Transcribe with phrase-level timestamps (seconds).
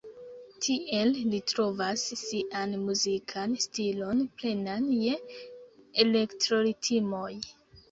[0.67, 5.15] Tiel, li trovas sian muzikan stilon plenan je
[6.07, 7.33] elektro-ritmoj.